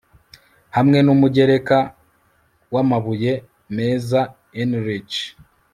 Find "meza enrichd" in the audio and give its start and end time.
3.75-5.21